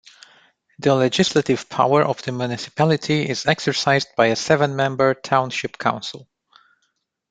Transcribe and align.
The 0.79 0.95
legislative 0.95 1.69
power 1.69 2.01
of 2.01 2.23
the 2.23 2.31
municipality 2.31 3.29
is 3.29 3.45
exercised 3.45 4.07
by 4.17 4.25
a 4.29 4.35
seven-member 4.35 5.13
Township 5.13 5.77
Council. 5.77 6.27